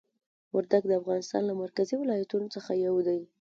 [0.55, 3.21] وردګ د افغانستان له مرکزي ولایتونو څخه یو دی.